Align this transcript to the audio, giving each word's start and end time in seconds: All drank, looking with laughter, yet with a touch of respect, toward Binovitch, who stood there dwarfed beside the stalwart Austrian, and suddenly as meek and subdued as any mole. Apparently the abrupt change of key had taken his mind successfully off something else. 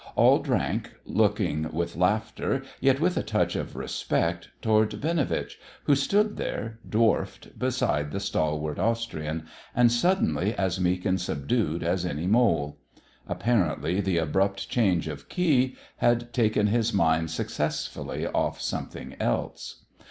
All 0.15 0.39
drank, 0.39 0.93
looking 1.05 1.71
with 1.71 1.95
laughter, 1.95 2.63
yet 2.79 2.99
with 2.99 3.17
a 3.17 3.21
touch 3.21 3.55
of 3.55 3.75
respect, 3.75 4.49
toward 4.59 4.99
Binovitch, 4.99 5.59
who 5.83 5.93
stood 5.95 6.37
there 6.37 6.79
dwarfed 6.89 7.59
beside 7.59 8.09
the 8.09 8.19
stalwart 8.19 8.79
Austrian, 8.79 9.45
and 9.75 9.91
suddenly 9.91 10.55
as 10.55 10.79
meek 10.79 11.05
and 11.05 11.21
subdued 11.21 11.83
as 11.83 12.03
any 12.03 12.25
mole. 12.25 12.79
Apparently 13.27 14.01
the 14.01 14.17
abrupt 14.17 14.67
change 14.69 15.07
of 15.07 15.29
key 15.29 15.75
had 15.97 16.33
taken 16.33 16.65
his 16.65 16.91
mind 16.91 17.29
successfully 17.29 18.25
off 18.25 18.59
something 18.59 19.15
else. 19.19 19.85